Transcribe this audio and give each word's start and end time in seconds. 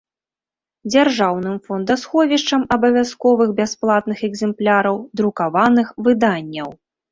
Дзяржаўным 0.93 1.57
фондасховiшчам 1.67 2.65
абавязковых 2.77 3.53
бясплатных 3.61 4.17
экзэмпляраў 4.31 5.01
друкаваных 5.21 5.95
выданняў. 6.09 6.69